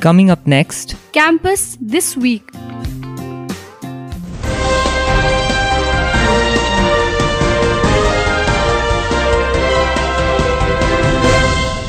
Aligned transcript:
Coming 0.00 0.30
up 0.30 0.46
next, 0.46 0.94
Campus 1.10 1.76
This 1.80 2.16
Week. 2.16 2.48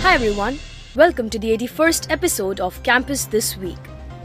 Hi 0.01 0.15
everyone, 0.15 0.57
welcome 0.95 1.29
to 1.29 1.37
the 1.37 1.55
81st 1.55 2.09
episode 2.09 2.59
of 2.59 2.81
Campus 2.81 3.25
This 3.25 3.55
Week. 3.55 3.77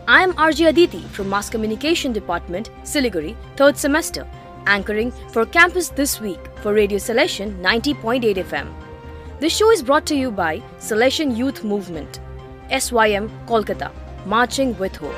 I 0.08 0.22
am 0.22 0.32
RJ 0.32 0.70
Aditi 0.70 1.02
from 1.08 1.28
Mass 1.28 1.50
Communication 1.50 2.14
Department, 2.14 2.70
Siliguri, 2.84 3.36
3rd 3.56 3.76
semester, 3.76 4.26
anchoring 4.64 5.10
for 5.30 5.44
Campus 5.44 5.90
This 5.90 6.22
Week 6.22 6.40
for 6.62 6.72
Radio 6.72 6.96
Salesian 6.96 7.60
90.8 7.60 8.36
FM. 8.46 8.72
This 9.40 9.54
show 9.54 9.70
is 9.70 9.82
brought 9.82 10.06
to 10.06 10.16
you 10.16 10.30
by 10.30 10.60
Salesian 10.78 11.36
Youth 11.36 11.64
Movement, 11.64 12.20
SYM 12.70 13.30
Kolkata, 13.46 13.90
Marching 14.26 14.76
with 14.78 14.96
Hope. 14.96 15.14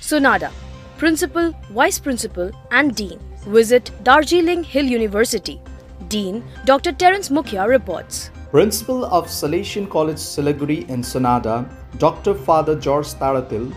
Sonada, 0.00 0.50
Principal, 0.98 1.54
Vice 1.70 1.98
Principal, 1.98 2.50
and 2.70 2.94
Dean 2.94 3.18
visit 3.46 3.90
Darjeeling 4.04 4.62
Hill 4.62 4.84
University. 4.84 5.60
Dean 6.08 6.44
Dr. 6.64 6.92
Terence 6.92 7.28
Mukhya 7.28 7.66
reports. 7.68 8.30
Principal 8.50 9.04
of 9.06 9.26
Salesian 9.26 9.88
College 9.88 10.16
Siliguri 10.16 10.88
in 10.88 11.00
Sonada, 11.00 11.68
Dr. 11.98 12.34
Father 12.34 12.78
George 12.78 13.06
Thadathil, 13.14 13.72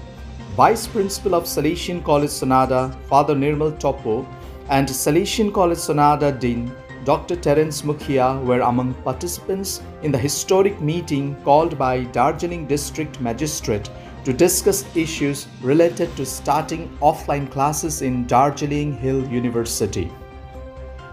Vice 0.55 0.87
Principal 0.87 1.35
of 1.35 1.43
Salesian 1.43 2.03
College 2.03 2.29
Sonada, 2.29 2.93
Father 3.05 3.35
Nirmal 3.35 3.77
Topo, 3.79 4.25
and 4.69 4.87
Salesian 4.87 5.53
College 5.53 5.77
Sonada 5.77 6.37
Dean, 6.37 6.71
Dr. 7.05 7.35
Terence 7.35 7.83
Mukhia 7.83 8.43
were 8.43 8.61
among 8.61 8.95
participants 9.03 9.83
in 10.01 10.11
the 10.11 10.17
historic 10.17 10.81
meeting 10.81 11.35
called 11.43 11.77
by 11.77 12.05
Darjeeling 12.05 12.65
District 12.65 13.21
Magistrate 13.21 13.91
to 14.23 14.33
discuss 14.33 14.83
issues 14.95 15.45
related 15.61 16.15
to 16.15 16.25
starting 16.25 16.89
offline 17.03 17.49
classes 17.51 18.01
in 18.01 18.25
Darjeeling 18.25 18.97
Hill 18.97 19.23
University. 19.27 20.11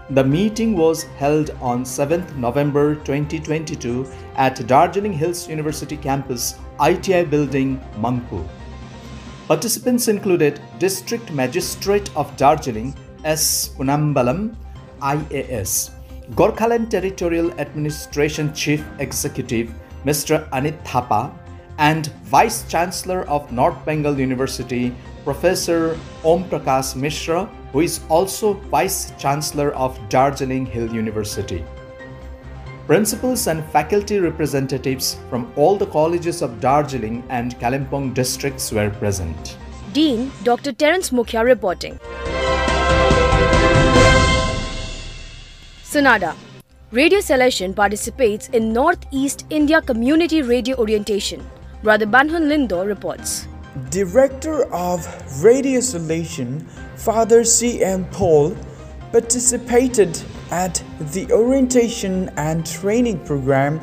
The 0.09 0.23
meeting 0.23 0.75
was 0.75 1.03
held 1.19 1.51
on 1.61 1.83
7th 1.83 2.35
November 2.37 2.95
2022 2.95 4.07
at 4.35 4.65
Darjeeling 4.65 5.13
Hills 5.13 5.47
University 5.47 5.95
campus, 5.95 6.55
ITI 6.81 7.23
building, 7.25 7.79
Mangpu. 7.99 8.43
Participants 9.47 10.07
included 10.07 10.59
District 10.79 11.31
Magistrate 11.31 12.09
of 12.15 12.35
Darjeeling 12.35 12.95
S. 13.23 13.69
Ponnambalam, 13.77 14.55
IAS, 15.03 15.91
Gorkhaland 16.31 16.89
Territorial 16.89 17.51
Administration 17.59 18.53
Chief 18.53 18.83
Executive 18.99 19.71
Mr. 20.05 20.47
Anit 20.49 20.83
Thapa, 20.85 21.31
and 21.77 22.07
Vice 22.23 22.67
Chancellor 22.69 23.27
of 23.27 23.51
North 23.51 23.83
Bengal 23.85 24.19
University 24.19 24.95
Professor 25.23 25.97
Om 26.23 26.43
Prakash 26.45 26.95
Mishra, 26.95 27.45
who 27.71 27.81
is 27.81 28.01
also 28.09 28.53
Vice 28.53 29.11
Chancellor 29.17 29.71
of 29.73 29.97
Darjeeling 30.09 30.65
Hill 30.65 30.93
University. 30.93 31.63
Principals 32.85 33.47
and 33.47 33.63
faculty 33.71 34.19
representatives 34.19 35.17
from 35.29 35.51
all 35.55 35.77
the 35.77 35.85
colleges 35.85 36.41
of 36.41 36.59
Darjeeling 36.59 37.23
and 37.29 37.57
Kalimpong 37.59 38.13
districts 38.13 38.71
were 38.71 38.89
present. 38.89 39.57
Dean 39.93 40.31
Dr. 40.43 40.73
Terence 40.73 41.11
Mukhya 41.11 41.43
reporting. 41.45 41.99
Sonada. 45.93 46.35
Radio 46.91 47.19
Salesian 47.19 47.75
participates 47.75 48.47
in 48.49 48.73
Northeast 48.73 49.45
India 49.51 49.79
Community 49.79 50.41
Radio 50.41 50.75
Orientation. 50.77 51.47
Brother 51.83 52.07
Banhun 52.07 52.47
Lindo 52.51 52.83
reports. 52.83 53.47
Director 53.91 54.63
of 54.73 55.05
Radio 55.43 55.81
Salesian, 55.81 56.63
Father 56.97 57.43
C.M. 57.43 58.05
Paul, 58.05 58.57
participated 59.11 60.19
at 60.49 60.81
the 61.13 61.31
orientation 61.31 62.29
and 62.37 62.65
training 62.65 63.23
program 63.23 63.79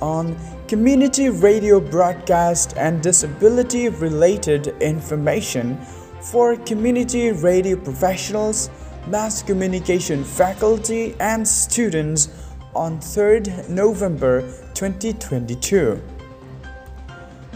on 0.00 0.36
community 0.66 1.28
radio 1.28 1.78
broadcast 1.78 2.76
and 2.76 3.00
disability 3.00 3.88
related 3.88 4.66
information 4.80 5.78
for 6.20 6.56
community 6.56 7.30
radio 7.30 7.76
professionals, 7.76 8.68
mass 9.06 9.42
communication 9.42 10.22
faculty, 10.24 11.14
and 11.20 11.46
students 11.46 12.28
on 12.74 12.98
3rd 12.98 13.68
November 13.68 14.42
2022. 14.74 16.00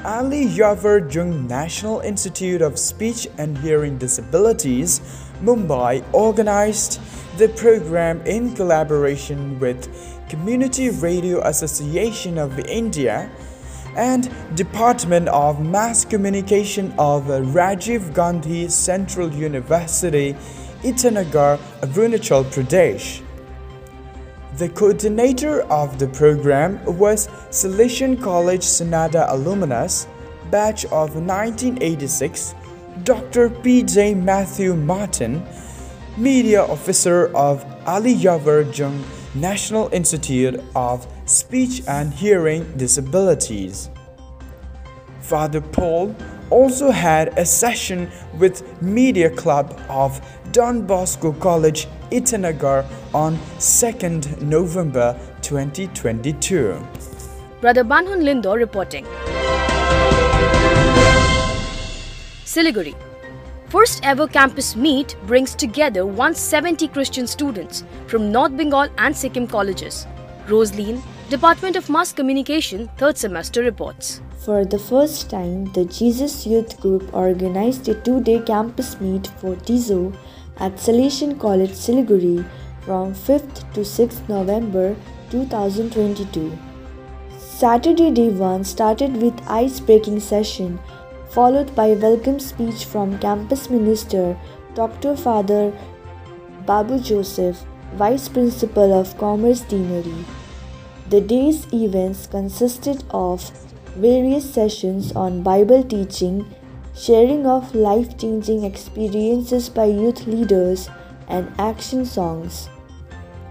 Ali 0.05 0.47
Yavar 0.47 1.13
Jung 1.13 1.47
National 1.49 2.01
Institute 2.01 2.63
of 2.63 2.79
Speech 2.79 3.27
and 3.39 3.57
Hearing 3.59 3.99
Disabilities, 3.99 5.01
Mumbai 5.43 6.05
organized 6.13 7.01
the 7.39 7.49
program 7.51 8.21
in 8.23 8.55
collaboration 8.55 9.59
with 9.59 9.89
Community 10.29 10.91
Radio 10.91 11.41
Association 11.47 12.39
of 12.39 12.59
India 12.61 13.31
and 13.97 14.31
Department 14.55 15.29
of 15.29 15.61
Mass 15.61 16.05
Communication 16.05 16.93
of 16.99 17.25
Rajiv 17.25 18.15
Gandhi 18.15 18.69
Central 18.69 19.33
University, 19.33 20.37
Itanagar, 20.87 21.59
Arunachal 21.83 22.45
Pradesh. 22.45 23.21
The 24.57 24.69
coordinator 24.69 25.63
of 25.63 25.99
the 25.99 26.07
program 26.07 26.79
was 26.85 27.27
Salesian 27.51 28.23
College 28.23 28.63
Sonada 28.63 29.27
alumnus, 29.29 30.07
batch 30.53 30.85
of 30.87 31.17
1986, 31.17 32.55
Dr. 33.03 33.51
P.J. 33.51 34.15
Matthew 34.15 34.77
Martin, 34.77 35.45
media 36.17 36.63
officer 36.63 37.35
of 37.35 37.65
Ali 37.85 38.15
Yavar 38.15 38.63
Jung 38.73 39.05
National 39.35 39.89
Institute 39.93 40.63
of 40.77 41.07
Speech 41.27 41.83
and 41.89 42.15
Hearing 42.15 42.63
Disabilities. 42.77 43.91
Father 45.21 45.61
Paul 45.61 46.15
also 46.51 46.91
had 46.91 47.39
a 47.39 47.45
session 47.45 48.11
with 48.39 48.63
Media 48.83 49.31
Club 49.31 49.79
of 49.89 50.21
Don 50.53 50.87
Bosco 50.87 51.33
College, 51.33 51.89
Itanagar 52.11 52.87
on 53.13 53.37
2nd 53.59 54.43
November 54.43 55.19
2022. 55.43 56.87
Brother 57.61 57.85
Banhun 57.85 58.23
Lindo 58.23 58.55
reporting. 58.55 59.05
Siliguri. 62.45 62.95
First 63.69 64.01
ever 64.05 64.29
campus 64.29 64.77
meet 64.77 65.17
brings 65.27 65.55
together 65.55 66.07
170 66.07 66.87
Christian 66.89 67.27
students 67.27 67.85
from 68.07 68.31
North 68.31 68.57
Bengal 68.57 68.89
and 68.99 69.17
Sikkim 69.17 69.49
colleges. 69.49 70.07
Rosaline, 70.49 71.03
Department 71.29 71.75
of 71.75 71.91
Mass 71.91 72.13
Communication, 72.13 72.89
3rd 72.99 73.17
semester 73.17 73.61
reports. 73.61 74.21
For 74.45 74.65
the 74.65 74.79
first 74.79 75.29
time, 75.29 75.65
the 75.73 75.85
Jesus 75.85 76.47
Youth 76.47 76.81
Group 76.81 77.13
organized 77.13 77.89
a 77.89 77.95
two 78.03 78.21
day 78.21 78.39
campus 78.39 79.01
meet 79.01 79.27
for 79.41 79.57
TIZO 79.57 80.15
at 80.59 80.77
Salesian 80.77 81.37
College 81.41 81.73
Siliguri 81.73 82.49
from 82.83 83.13
5th 83.13 83.65
to 83.75 83.81
6th 83.81 84.29
November 84.29 84.95
2022. 85.31 86.57
Saturday 87.41 88.13
day 88.13 88.29
1 88.29 88.63
started 88.63 89.21
with 89.21 89.45
ice 89.49 89.81
breaking 89.81 90.21
session 90.21 90.79
followed 91.31 91.75
by 91.75 91.87
a 91.87 92.01
welcome 92.07 92.39
speech 92.39 92.85
from 92.85 93.19
campus 93.19 93.69
minister 93.69 94.39
Dr. 94.75 95.17
Father 95.17 95.73
Babu 96.67 97.01
Joseph, 97.01 97.67
Vice 97.95 98.29
Principal 98.29 98.93
of 98.93 99.19
Commerce 99.19 99.63
Deanery. 99.63 100.25
The 101.09 101.21
day's 101.21 101.73
events 101.73 102.27
consisted 102.27 103.05
of 103.11 103.51
various 103.95 104.53
sessions 104.53 105.13
on 105.13 105.43
Bible 105.43 105.85
teaching, 105.85 106.45
sharing 106.97 107.47
of 107.47 107.73
life 107.77 108.19
changing 108.19 108.65
experiences 108.65 109.69
by 109.69 109.85
youth 109.85 110.27
leaders, 110.27 110.91
and 111.29 111.53
action 111.59 112.05
songs. 112.05 112.69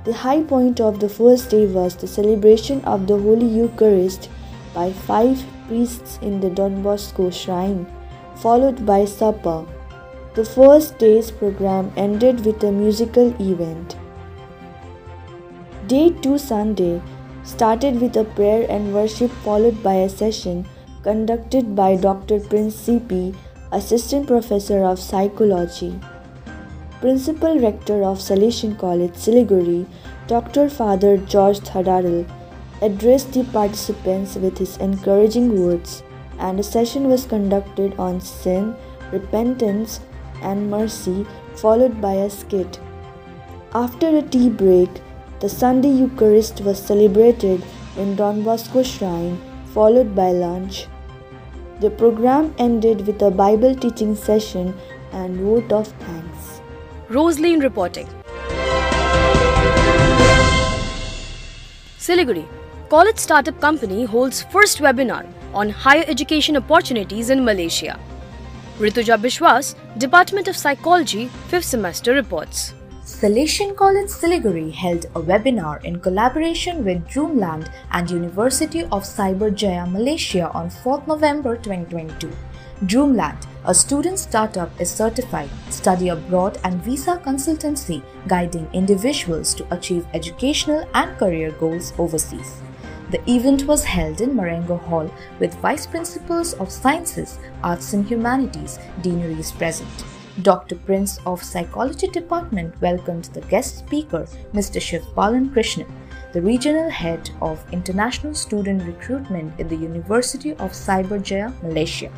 The 0.04 0.12
high 0.12 0.44
point 0.44 0.82
of 0.82 1.00
the 1.00 1.08
first 1.08 1.50
day 1.50 1.66
was 1.66 1.96
the 1.96 2.08
celebration 2.08 2.82
of 2.84 3.08
the 3.08 3.18
Holy 3.18 3.48
Eucharist 3.48 4.30
by 4.74 4.92
five 4.92 5.42
priests 5.70 6.20
in 6.22 6.42
the 6.42 6.50
Don 6.50 6.84
Bosco 6.84 7.30
shrine, 7.30 7.88
followed 8.36 8.86
by 8.86 9.06
supper. 9.06 9.66
The 10.34 10.44
first 10.44 10.98
day's 10.98 11.32
program 11.32 11.94
ended 11.96 12.46
with 12.46 12.62
a 12.64 12.72
musical 12.72 13.34
event. 13.42 13.96
Day 15.88 16.10
2 16.10 16.38
Sunday 16.38 17.02
started 17.46 18.02
with 18.02 18.18
a 18.18 18.24
prayer 18.24 18.66
and 18.70 18.94
worship 18.94 19.32
followed 19.44 19.82
by 19.84 19.94
a 19.94 20.10
session 20.10 20.68
conducted 21.04 21.76
by 21.76 21.96
Dr. 21.96 22.40
Prince 22.40 22.76
CP, 22.88 23.36
Assistant 23.72 24.26
Professor 24.26 24.84
of 24.84 25.00
Psychology. 25.00 26.00
Principal 27.00 27.60
Rector 27.60 28.04
of 28.04 28.18
Salesian 28.18 28.78
College, 28.80 29.12
Siliguri, 29.12 29.86
Dr. 30.28 30.68
Father 30.70 31.18
George 31.18 31.60
Thadathil, 31.60 32.28
addressed 32.82 33.34
the 33.34 33.44
participants 33.44 34.36
with 34.36 34.58
his 34.58 34.78
encouraging 34.78 35.62
words, 35.62 36.02
and 36.40 36.60
a 36.60 36.64
session 36.64 37.08
was 37.08 37.28
conducted 37.28 37.94
on 38.00 38.20
sin, 38.20 38.76
repentance, 39.12 40.00
and 40.42 40.70
mercy, 40.72 41.26
followed 41.56 42.02
by 42.02 42.14
a 42.14 42.30
skit. 42.30 42.80
After 43.74 44.08
a 44.18 44.24
tea 44.24 44.50
break, 44.50 44.90
the 45.42 45.50
Sunday 45.50 45.90
Eucharist 45.90 46.62
was 46.62 46.82
celebrated 46.82 47.62
in 47.98 48.16
Don 48.16 48.42
Bosco 48.44 48.84
Shrine, 48.84 49.38
followed 49.74 50.16
by 50.16 50.32
lunch. 50.32 50.88
The 51.82 51.90
program 51.90 52.54
ended 52.58 53.06
with 53.06 53.22
a 53.22 53.30
Bible 53.30 53.76
teaching 53.76 54.16
session 54.16 54.74
and 55.12 55.38
vote 55.38 55.72
of 55.74 55.88
thanks. 55.88 56.62
Rosaline 57.10 57.62
reporting. 57.62 58.08
Siliguri, 62.00 62.48
college 62.90 63.18
startup 63.18 63.60
company 63.60 64.06
holds 64.06 64.44
first 64.44 64.80
webinar 64.80 65.28
on 65.54 65.70
higher 65.70 66.06
education 66.08 66.56
opportunities 66.56 67.30
in 67.30 67.44
Malaysia. 67.44 68.00
Rituja 68.80 69.18
Bishwas, 69.18 69.76
Department 69.98 70.48
of 70.48 70.56
Psychology, 70.56 71.30
5th 71.50 71.64
semester 71.64 72.14
reports. 72.14 72.74
Salesian 73.06 73.76
College 73.76 74.10
Siliguri 74.10 74.72
held 74.74 75.06
a 75.14 75.22
webinar 75.22 75.80
in 75.86 76.00
collaboration 76.00 76.84
with 76.84 77.08
Dreamland 77.08 77.70
and 77.92 78.10
University 78.10 78.82
of 78.86 79.04
Cyberjaya 79.04 79.86
Malaysia 79.92 80.50
on 80.54 80.72
4th 80.72 81.06
November 81.06 81.56
2022. 81.56 82.32
Dreamland, 82.88 83.46
a 83.66 83.76
student 83.76 84.18
startup, 84.18 84.72
is 84.82 84.90
certified 84.90 85.52
study 85.70 86.10
abroad 86.10 86.58
and 86.64 86.82
visa 86.82 87.22
consultancy 87.24 88.02
guiding 88.28 88.68
individuals 88.74 89.54
to 89.54 89.72
achieve 89.72 90.08
educational 90.16 90.84
and 90.96 91.16
career 91.20 91.52
goals 91.60 91.94
overseas. 92.00 92.56
The 93.12 93.22
event 93.30 93.68
was 93.68 93.84
held 93.84 94.20
in 94.20 94.36
Marengo 94.36 94.78
Hall 94.78 95.14
with 95.40 95.54
Vice 95.62 95.86
Principals 95.86 96.54
of 96.54 96.72
Sciences, 96.72 97.38
Arts 97.64 97.94
and 97.94 98.04
Humanities, 98.08 98.80
deaneries 99.04 99.52
present. 99.52 100.15
Dr. 100.42 100.76
Prince 100.76 101.20
of 101.26 101.42
Psychology 101.42 102.08
Department 102.08 102.80
welcomed 102.82 103.26
the 103.26 103.40
guest 103.42 103.78
speaker, 103.78 104.28
Mr. 104.54 104.82
Shiv 104.82 105.02
Balan 105.16 105.50
Krishnan, 105.50 105.90
the 106.34 106.42
regional 106.42 106.90
head 106.90 107.30
of 107.42 107.64
international 107.72 108.34
student 108.34 108.84
recruitment 108.84 109.58
in 109.62 109.70
the 109.70 109.78
University 109.78 110.52
of 110.52 110.74
Cyberjaya, 110.74 111.54
Malaysia. 111.64 112.12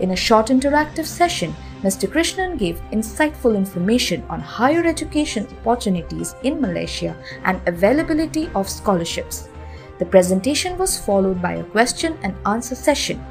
In 0.00 0.12
a 0.12 0.16
short 0.16 0.46
interactive 0.46 1.04
session, 1.04 1.54
Mr. 1.82 2.08
Krishnan 2.08 2.58
gave 2.58 2.80
insightful 2.92 3.54
information 3.54 4.24
on 4.30 4.40
higher 4.40 4.86
education 4.86 5.46
opportunities 5.60 6.34
in 6.44 6.62
Malaysia 6.62 7.14
and 7.44 7.60
availability 7.68 8.48
of 8.54 8.70
scholarships. 8.70 9.50
The 9.98 10.06
presentation 10.06 10.78
was 10.78 10.98
followed 10.98 11.42
by 11.42 11.56
a 11.56 11.64
question 11.64 12.16
and 12.22 12.34
answer 12.46 12.74
session. 12.74 13.22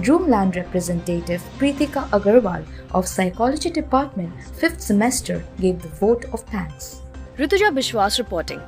Dreamland 0.00 0.56
representative 0.56 1.42
Preetika 1.58 2.08
Agarwal 2.10 2.64
of 2.92 3.06
Psychology 3.06 3.68
Department 3.68 4.32
5th 4.58 4.80
semester 4.80 5.44
gave 5.60 5.82
the 5.82 5.88
vote 5.88 6.24
of 6.32 6.40
thanks. 6.44 7.02
Rituja 7.36 7.70
Bishwas 7.70 8.18
reporting. 8.18 8.60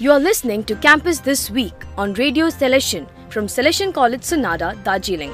You 0.00 0.12
are 0.12 0.18
listening 0.18 0.64
to 0.64 0.74
Campus 0.76 1.20
This 1.20 1.50
Week 1.50 1.74
on 1.96 2.14
Radio 2.14 2.46
Salesian 2.48 3.06
from 3.30 3.46
Salesian 3.46 3.94
College 3.94 4.22
Sonada, 4.22 4.82
Darjeeling. 4.82 5.32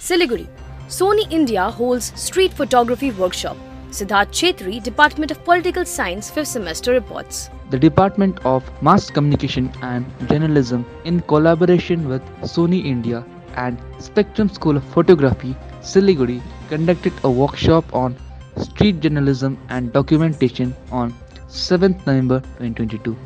Siliguri. 0.00 0.48
Sony 0.88 1.30
India 1.30 1.70
holds 1.70 2.18
street 2.20 2.52
photography 2.52 3.10
workshop. 3.12 3.56
Siddharth 3.90 4.32
Chetri, 4.32 4.82
Department 4.82 5.30
of 5.30 5.42
Political 5.44 5.86
Science, 5.86 6.30
5th 6.30 6.46
semester 6.46 6.92
reports. 6.92 7.48
The 7.70 7.78
Department 7.78 8.38
of 8.44 8.62
Mass 8.82 9.10
Communication 9.10 9.72
and 9.80 10.04
Journalism, 10.28 10.84
in 11.04 11.20
collaboration 11.22 12.06
with 12.06 12.22
Sony 12.42 12.84
India 12.84 13.24
and 13.56 13.80
Spectrum 13.98 14.50
School 14.50 14.76
of 14.76 14.84
Photography, 14.84 15.56
Siliguri, 15.80 16.42
conducted 16.68 17.14
a 17.24 17.30
workshop 17.30 17.84
on 17.94 18.14
street 18.58 19.00
journalism 19.00 19.56
and 19.70 19.90
documentation 19.90 20.74
on 20.92 21.14
7th 21.48 22.06
November 22.06 22.40
2022. 22.58 23.16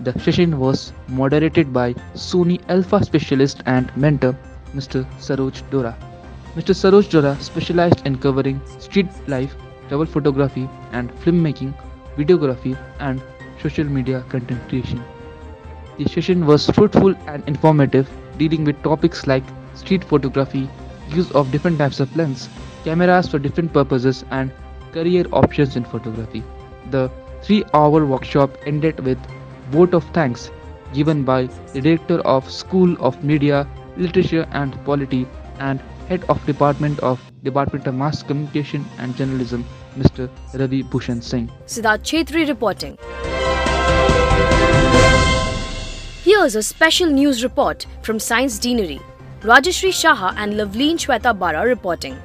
The 0.00 0.18
session 0.18 0.58
was 0.58 0.94
moderated 1.08 1.74
by 1.74 1.92
Sony 2.14 2.58
Alpha 2.70 3.04
specialist 3.04 3.62
and 3.66 3.94
mentor 3.98 4.34
Mr. 4.74 5.04
Saroj 5.18 5.62
Dora. 5.70 5.94
Mr. 6.56 6.72
Saroj 6.72 7.10
Dora 7.10 7.36
specialized 7.40 8.06
in 8.06 8.16
covering 8.16 8.62
street 8.78 9.08
life, 9.28 9.54
travel 9.88 10.06
photography 10.06 10.68
and 10.92 11.12
filmmaking, 11.16 11.74
videography 12.16 12.76
and 13.00 13.22
social 13.60 13.84
media 13.84 14.24
content 14.28 14.68
creation. 14.68 15.04
The 15.98 16.06
session 16.08 16.46
was 16.46 16.66
fruitful 16.70 17.14
and 17.26 17.42
informative, 17.48 18.10
dealing 18.38 18.64
with 18.64 18.82
topics 18.82 19.26
like 19.26 19.44
street 19.74 20.04
photography, 20.04 20.68
use 21.08 21.30
of 21.32 21.50
different 21.50 21.78
types 21.78 22.00
of 22.00 22.14
lens, 22.16 22.48
cameras 22.84 23.28
for 23.28 23.38
different 23.38 23.72
purposes, 23.72 24.24
and 24.30 24.52
career 24.92 25.24
options 25.32 25.76
in 25.76 25.84
photography. 25.84 26.44
The 26.90 27.10
three 27.42 27.64
hour 27.74 28.04
workshop 28.06 28.56
ended 28.66 29.00
with 29.00 29.18
vote 29.70 29.94
of 29.94 30.04
thanks 30.12 30.50
given 30.92 31.24
by 31.24 31.48
the 31.72 31.80
director 31.80 32.20
of 32.20 32.50
School 32.50 32.96
of 33.00 33.22
Media, 33.24 33.66
Literature 33.96 34.46
and 34.52 34.82
Polity 34.84 35.26
and 35.58 35.82
head 36.08 36.24
of 36.28 36.44
Department 36.46 37.00
of 37.00 37.20
Department 37.44 37.86
of 37.86 37.94
Mass 37.94 38.22
Communication 38.22 38.84
and 38.98 39.14
Journalism, 39.14 39.64
Mr. 39.96 40.28
Ravi 40.54 40.82
Bhushan 40.82 41.22
Singh. 41.22 41.48
Siddharth 41.66 42.02
Chetri 42.02 42.48
reporting. 42.48 42.98
Here's 46.24 46.54
a 46.56 46.62
special 46.62 47.10
news 47.10 47.42
report 47.44 47.86
from 48.02 48.18
Science 48.18 48.58
Deanery. 48.58 49.00
Rajashri 49.42 49.90
Shaha 49.90 50.34
and 50.36 50.54
Lavleen 50.54 50.96
Shweta 50.96 51.38
Bara 51.38 51.66
reporting. 51.66 52.16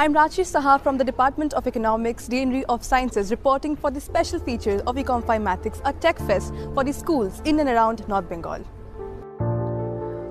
I'm 0.00 0.14
Rachi 0.14 0.44
Saha 0.50 0.80
from 0.82 0.96
the 0.96 1.04
Department 1.04 1.52
of 1.52 1.66
Economics, 1.66 2.26
Deanery 2.26 2.64
of 2.70 2.82
Sciences, 2.82 3.30
reporting 3.30 3.76
for 3.76 3.90
the 3.90 4.00
special 4.00 4.38
features 4.38 4.80
of 4.86 4.96
Econ 4.96 5.26
Mathematics, 5.26 5.82
a 5.84 5.92
tech 5.92 6.18
fest 6.20 6.54
for 6.72 6.82
the 6.82 6.90
schools 6.94 7.42
in 7.44 7.60
and 7.60 7.68
around 7.68 8.08
North 8.08 8.26
Bengal. 8.26 8.64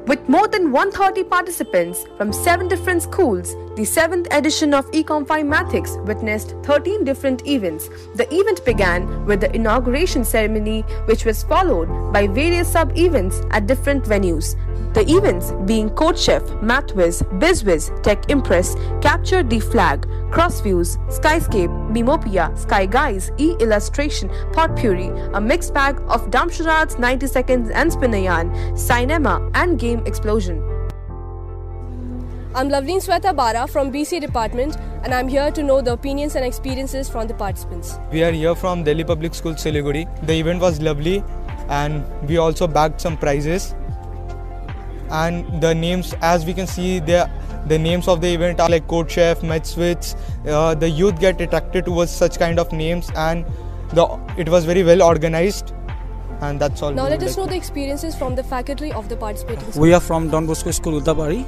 With 0.07 0.27
more 0.27 0.47
than 0.47 0.71
130 0.71 1.23
participants 1.25 2.03
from 2.17 2.33
7 2.33 2.67
different 2.67 3.03
schools, 3.03 3.53
the 3.75 3.83
7th 3.83 4.25
edition 4.35 4.73
of 4.73 4.89
Econ 4.89 5.27
Mathematics 5.27 5.97
witnessed 5.97 6.55
13 6.63 7.03
different 7.03 7.45
events. 7.47 7.89
The 8.15 8.27
event 8.33 8.65
began 8.65 9.23
with 9.27 9.41
the 9.41 9.55
inauguration 9.55 10.25
ceremony, 10.25 10.81
which 11.05 11.25
was 11.25 11.43
followed 11.43 12.11
by 12.11 12.25
various 12.25 12.71
sub 12.71 12.97
events 12.97 13.43
at 13.51 13.67
different 13.67 14.03
venues. 14.03 14.55
The 14.93 15.05
events, 15.07 15.53
being 15.65 15.91
Code 15.91 16.17
Chef, 16.17 16.41
MathWiz, 16.63 17.21
BizWiz, 17.39 18.01
Tech 18.01 18.27
Impress, 18.31 18.75
Capture 19.03 19.43
the 19.43 19.59
Flag, 19.59 20.07
Crossviews, 20.31 20.97
Skyscape, 21.09 21.69
Mimopia, 21.93 22.57
Sky 22.57 22.87
Guys, 22.87 23.31
E 23.37 23.55
Illustration, 23.59 24.29
Potpourri, 24.51 25.09
a 25.33 25.39
mixed 25.39 25.75
bag 25.75 25.99
of 26.07 26.31
Damsharats, 26.31 26.97
90 26.97 27.27
Seconds, 27.27 27.69
and 27.69 27.91
Spinayan, 27.91 28.77
Cinema, 28.77 29.47
and 29.53 29.77
Game 29.77 30.03
Explosion. 30.07 30.57
I'm 32.55 32.67
Lavleen 32.67 32.99
Sweta 32.99 33.35
Bara 33.35 33.67
from 33.67 33.91
BC 33.91 34.19
Department, 34.21 34.75
and 35.03 35.13
I'm 35.13 35.27
here 35.27 35.51
to 35.51 35.61
know 35.61 35.81
the 35.81 35.93
opinions 35.93 36.35
and 36.35 36.43
experiences 36.43 37.07
from 37.07 37.27
the 37.27 37.35
participants. 37.35 37.99
We 38.11 38.23
are 38.23 38.31
here 38.31 38.55
from 38.55 38.83
Delhi 38.83 39.03
Public 39.03 39.35
School 39.35 39.53
Siliguri. 39.53 40.07
The 40.25 40.33
event 40.33 40.61
was 40.61 40.81
lovely, 40.81 41.23
and 41.69 42.03
we 42.27 42.37
also 42.37 42.65
bagged 42.65 42.99
some 42.99 43.17
prizes 43.17 43.75
and 45.11 45.61
the 45.61 45.73
names 45.73 46.13
as 46.21 46.45
we 46.45 46.53
can 46.53 46.67
see 46.67 46.99
the 46.99 47.29
the 47.67 47.77
names 47.77 48.07
of 48.07 48.21
the 48.21 48.27
event 48.27 48.59
are 48.59 48.69
like 48.69 48.87
code 48.87 49.11
chef 49.11 49.41
metzwitz 49.41 50.15
uh, 50.47 50.73
the 50.75 50.89
youth 50.89 51.19
get 51.19 51.41
attracted 51.41 51.85
towards 51.85 52.11
such 52.11 52.39
kind 52.39 52.59
of 52.59 52.71
names 52.71 53.11
and 53.15 53.45
the 53.93 54.05
it 54.37 54.49
was 54.49 54.65
very 54.65 54.83
well 54.83 55.03
organized 55.03 55.73
and 56.41 56.59
that's 56.59 56.81
all 56.81 56.91
now 56.91 57.07
let 57.07 57.21
us 57.21 57.37
like. 57.37 57.45
know 57.45 57.51
the 57.51 57.55
experiences 57.55 58.15
from 58.15 58.35
the 58.35 58.43
faculty 58.43 58.91
of 58.93 59.09
the 59.09 59.15
participating 59.15 59.59
schools. 59.59 59.77
we 59.77 59.93
are 59.93 59.99
from 59.99 60.29
don 60.29 60.45
bosco 60.45 60.71
school 60.71 61.01
Odlabari, 61.01 61.43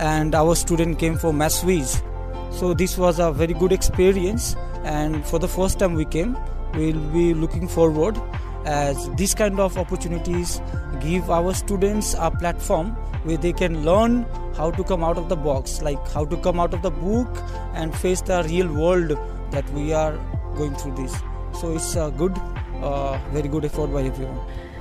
and 0.00 0.34
our 0.34 0.54
student 0.54 0.98
came 0.98 1.16
for 1.16 1.32
maths 1.32 2.02
so 2.50 2.74
this 2.74 2.96
was 2.98 3.18
a 3.18 3.32
very 3.32 3.54
good 3.54 3.72
experience 3.72 4.54
and 4.84 5.24
for 5.26 5.38
the 5.38 5.48
first 5.48 5.78
time 5.78 5.94
we 5.94 6.04
came 6.04 6.36
we'll 6.74 7.00
be 7.12 7.32
looking 7.34 7.66
forward 7.66 8.20
as 8.64 9.10
these 9.16 9.34
kind 9.34 9.60
of 9.60 9.76
opportunities 9.78 10.60
give 11.00 11.30
our 11.30 11.52
students 11.54 12.14
a 12.18 12.30
platform 12.30 12.90
where 13.24 13.36
they 13.36 13.52
can 13.52 13.84
learn 13.84 14.24
how 14.56 14.70
to 14.70 14.84
come 14.84 15.04
out 15.04 15.18
of 15.18 15.28
the 15.28 15.36
box 15.36 15.82
like 15.82 16.08
how 16.08 16.24
to 16.24 16.36
come 16.38 16.60
out 16.60 16.72
of 16.72 16.82
the 16.82 16.90
book 16.90 17.28
and 17.74 17.94
face 17.94 18.20
the 18.22 18.42
real 18.48 18.72
world 18.72 19.18
that 19.50 19.68
we 19.70 19.92
are 19.92 20.16
going 20.56 20.74
through 20.76 20.94
this 20.94 21.14
so 21.60 21.74
it's 21.74 21.94
a 21.96 22.12
good 22.16 22.36
uh, 22.82 23.18
very 23.32 23.48
good 23.48 23.64
effort 23.64 23.88
by 23.88 24.02
everyone. 24.02 24.40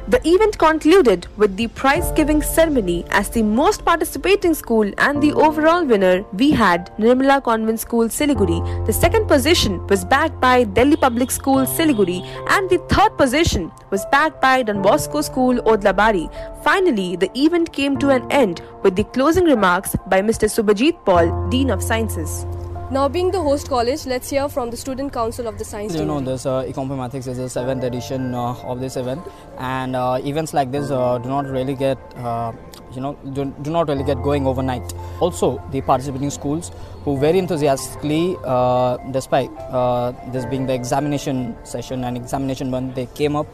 The 0.10 0.20
event 0.28 0.58
concluded 0.58 1.28
with 1.38 1.56
the 1.56 1.68
prize 1.68 2.12
giving 2.12 2.42
ceremony 2.42 3.06
as 3.10 3.30
the 3.30 3.42
most 3.42 3.86
participating 3.86 4.54
school 4.54 4.92
and 4.98 5.24
the 5.24 5.32
overall 5.32 5.86
winner 5.86 6.26
we 6.34 6.52
had 6.52 6.92
Nirmala 6.98 7.42
Convent 7.42 7.80
School 7.80 8.10
Siliguri. 8.10 8.86
The 8.86 8.92
second 8.92 9.28
position 9.28 9.86
was 9.88 10.04
backed 10.04 10.42
by 10.42 10.66
Delhi 10.66 10.98
Public 10.98 11.32
School 11.32 11.66
Siliguri 11.66 12.22
and 12.50 12.70
the 12.70 12.80
third 12.90 13.18
position 13.18 13.72
was 13.92 14.06
backed 14.12 14.42
by 14.42 14.62
Don 14.64 14.82
Bosco 14.82 15.22
School 15.22 15.56
Odlabari. 15.62 16.28
Finally, 16.66 17.16
the 17.16 17.32
event 17.40 17.72
came 17.72 17.98
to 18.00 18.10
an 18.10 18.30
end 18.30 18.62
with 18.84 18.98
the 18.98 19.06
closing 19.06 19.46
remarks 19.46 19.96
by 20.08 20.22
Mr. 20.22 20.52
Subhajit 20.52 21.06
Paul, 21.06 21.50
Dean 21.50 21.70
of 21.70 21.82
Sciences. 21.82 22.46
Now, 22.94 23.10
being 23.10 23.32
the 23.32 23.42
host 23.42 23.70
college, 23.70 24.06
let's 24.06 24.30
hear 24.30 24.48
from 24.48 24.70
the 24.70 24.78
Student 24.78 25.12
Council 25.14 25.48
of 25.48 25.58
the 25.58 25.66
Science 25.66 25.96
You 25.96 26.06
know, 26.06 26.22
this 26.22 26.46
uh, 26.46 26.62
Econometrics 26.62 27.28
is 27.28 27.38
the 27.38 27.50
seventh 27.50 27.84
edition 27.84 28.36
uh, 28.36 28.54
of 28.72 28.80
this 28.80 28.98
event, 28.98 29.24
and 29.58 29.96
uh, 29.96 30.20
events 30.24 30.54
like 30.54 30.72
this 30.72 30.92
uh, 30.92 31.18
do 31.18 31.28
not 31.28 31.48
really 31.48 31.74
get, 31.74 31.98
uh, 32.18 32.52
you 32.94 33.02
know, 33.02 33.14
do, 33.34 33.46
do 33.64 33.72
not 33.72 33.88
really 33.88 34.04
get 34.04 34.22
going 34.22 34.46
overnight. 34.46 34.94
Also, 35.20 35.60
the 35.72 35.82
participating 35.82 36.30
schools 36.30 36.72
who 37.04 37.18
very 37.18 37.40
enthusiastically, 37.40 38.38
uh, 38.46 38.98
despite 39.10 39.50
uh, 39.72 40.12
this 40.32 40.46
being 40.46 40.68
the 40.68 40.74
examination 40.76 41.58
session 41.64 42.04
and 42.04 42.16
examination 42.16 42.70
month, 42.70 42.94
they 42.94 43.08
came 43.08 43.36
up 43.36 43.48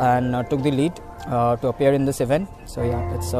and 0.00 0.34
uh, 0.34 0.42
took 0.44 0.62
the 0.62 0.70
lead 0.70 0.98
uh, 1.26 1.54
to 1.56 1.68
appear 1.68 1.92
in 1.92 2.06
this 2.06 2.22
event. 2.22 2.48
So 2.64 2.82
yeah, 2.82 3.14
it's 3.14 3.34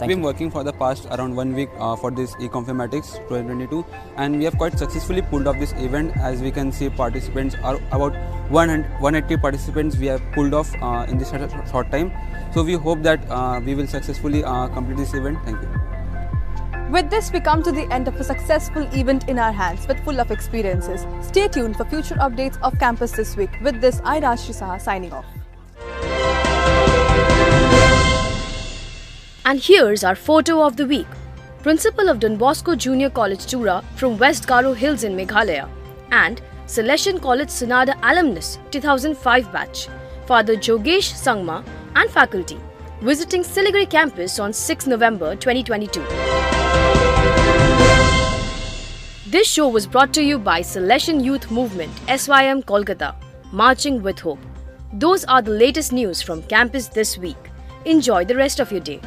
uh, 0.00 0.06
We've 0.06 0.16
been 0.16 0.22
working 0.24 0.50
for 0.50 0.64
the 0.64 0.72
past 0.72 1.06
around 1.10 1.36
one 1.36 1.54
week 1.54 1.68
uh, 1.78 1.96
for 1.96 2.10
this 2.10 2.34
Econfirmatics 2.36 3.18
2022 3.28 3.84
and 4.16 4.38
we 4.38 4.44
have 4.44 4.56
quite 4.56 4.78
successfully 4.78 5.22
pulled 5.22 5.46
off 5.46 5.58
this 5.58 5.72
event 5.72 6.16
as 6.16 6.40
we 6.40 6.50
can 6.50 6.72
see 6.72 6.88
participants 6.88 7.56
are 7.62 7.76
about 7.92 8.14
180 8.50 9.36
participants 9.36 9.96
we 9.96 10.06
have 10.06 10.22
pulled 10.32 10.54
off 10.54 10.74
uh, 10.82 11.06
in 11.08 11.18
this 11.18 11.30
short, 11.30 11.50
short 11.70 11.90
time. 11.90 12.12
So 12.52 12.62
we 12.62 12.74
hope 12.74 13.02
that 13.02 13.20
uh, 13.30 13.60
we 13.64 13.74
will 13.74 13.86
successfully 13.86 14.42
uh, 14.44 14.68
complete 14.68 14.96
this 14.96 15.14
event. 15.14 15.38
Thank 15.44 15.60
you. 15.62 15.68
With 16.90 17.08
this, 17.08 17.30
we 17.30 17.38
come 17.38 17.62
to 17.62 17.70
the 17.70 17.86
end 17.92 18.08
of 18.08 18.16
a 18.16 18.24
successful 18.24 18.82
event 18.92 19.28
in 19.28 19.38
our 19.38 19.52
hands, 19.52 19.86
but 19.86 20.00
full 20.00 20.18
of 20.18 20.32
experiences. 20.32 21.06
Stay 21.24 21.46
tuned 21.46 21.76
for 21.76 21.84
future 21.84 22.16
updates 22.16 22.60
of 22.62 22.76
campus 22.80 23.12
this 23.12 23.36
week. 23.36 23.50
With 23.62 23.80
this, 23.80 24.00
I 24.02 24.20
Rashri 24.20 24.60
Saha 24.60 24.80
signing 24.80 25.12
off. 25.12 25.39
And 29.50 29.58
here's 29.58 30.04
our 30.04 30.14
photo 30.14 30.62
of 30.64 30.76
the 30.76 30.86
week. 30.86 31.08
Principal 31.64 32.08
of 32.08 32.20
Don 32.20 32.36
Bosco 32.36 32.76
Junior 32.76 33.10
College 33.10 33.46
Tura 33.46 33.82
from 33.96 34.16
West 34.16 34.46
Garo 34.46 34.76
Hills 34.76 35.02
in 35.02 35.16
Meghalaya 35.16 35.68
and 36.12 36.40
Salesian 36.66 37.20
College 37.20 37.48
Sonada 37.48 37.98
alumnus 38.04 38.60
2005 38.70 39.52
batch, 39.52 39.88
Father 40.26 40.54
Jogesh 40.54 41.10
Sangma 41.24 41.64
and 41.96 42.08
faculty 42.08 42.60
visiting 43.00 43.42
Siliguri 43.42 43.90
campus 43.90 44.38
on 44.38 44.52
6 44.52 44.86
November 44.86 45.34
2022. 45.34 46.00
This 49.32 49.48
show 49.48 49.66
was 49.68 49.84
brought 49.84 50.14
to 50.14 50.22
you 50.22 50.38
by 50.38 50.60
Salesian 50.60 51.24
Youth 51.24 51.50
Movement 51.50 51.90
SYM 52.06 52.62
Kolkata, 52.62 53.16
Marching 53.50 54.00
with 54.00 54.20
Hope. 54.20 54.38
Those 54.92 55.24
are 55.24 55.42
the 55.42 55.50
latest 55.50 55.92
news 55.92 56.22
from 56.22 56.44
campus 56.44 56.86
this 56.86 57.18
week. 57.18 57.50
Enjoy 57.84 58.24
the 58.24 58.36
rest 58.36 58.60
of 58.60 58.70
your 58.70 58.86
day. 58.92 59.00